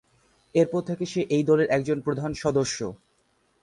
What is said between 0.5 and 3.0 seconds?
এরপর থেকে সে এই দলের একজন প্রধান সদস্য।